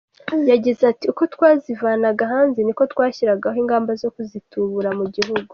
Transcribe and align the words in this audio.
Yagize 0.51 0.81
ati 0.91 1.05
“Uko 1.11 1.23
twazivanaga 1.33 2.23
hanze 2.33 2.59
ni 2.61 2.71
nako 2.73 2.83
twashyiragaho 2.93 3.57
ingamba 3.63 3.91
zo 4.01 4.09
kuzitubura 4.15 4.89
mu 4.99 5.05
gihugu. 5.15 5.49